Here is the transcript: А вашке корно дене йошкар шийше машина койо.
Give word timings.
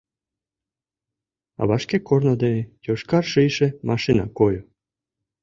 А 1.59 1.61
вашке 1.69 1.97
корно 2.07 2.33
дене 2.43 2.61
йошкар 2.85 3.23
шийше 3.33 3.67
машина 3.89 4.25
койо. 4.37 4.61